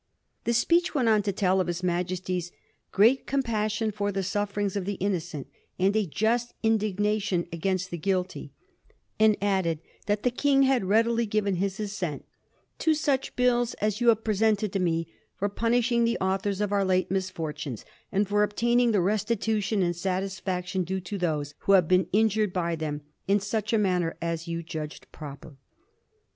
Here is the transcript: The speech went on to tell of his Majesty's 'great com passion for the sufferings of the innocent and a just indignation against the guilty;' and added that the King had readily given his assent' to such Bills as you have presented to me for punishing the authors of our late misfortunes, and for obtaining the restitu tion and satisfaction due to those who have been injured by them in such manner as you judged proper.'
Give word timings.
The 0.45 0.53
speech 0.55 0.95
went 0.95 1.09
on 1.09 1.21
to 1.21 1.31
tell 1.31 1.61
of 1.61 1.67
his 1.67 1.83
Majesty's 1.83 2.51
'great 2.91 3.27
com 3.27 3.43
passion 3.43 3.91
for 3.91 4.11
the 4.11 4.23
sufferings 4.23 4.75
of 4.75 4.85
the 4.85 4.95
innocent 4.95 5.45
and 5.77 5.95
a 5.95 6.07
just 6.07 6.55
indignation 6.63 7.47
against 7.53 7.91
the 7.91 7.99
guilty;' 7.99 8.51
and 9.19 9.37
added 9.39 9.77
that 10.07 10.23
the 10.23 10.31
King 10.31 10.63
had 10.63 10.85
readily 10.85 11.27
given 11.27 11.57
his 11.57 11.79
assent' 11.79 12.25
to 12.79 12.95
such 12.95 13.35
Bills 13.35 13.75
as 13.75 14.01
you 14.01 14.07
have 14.07 14.23
presented 14.23 14.73
to 14.73 14.79
me 14.79 15.07
for 15.35 15.47
punishing 15.49 16.03
the 16.03 16.17
authors 16.19 16.61
of 16.61 16.71
our 16.71 16.83
late 16.83 17.11
misfortunes, 17.11 17.85
and 18.11 18.27
for 18.27 18.41
obtaining 18.41 18.93
the 18.93 19.03
restitu 19.05 19.61
tion 19.61 19.83
and 19.83 19.95
satisfaction 19.95 20.83
due 20.83 20.99
to 21.01 21.19
those 21.19 21.53
who 21.59 21.73
have 21.73 21.87
been 21.87 22.07
injured 22.11 22.51
by 22.51 22.75
them 22.75 23.01
in 23.27 23.39
such 23.39 23.71
manner 23.75 24.17
as 24.19 24.47
you 24.47 24.63
judged 24.63 25.05
proper.' 25.11 25.57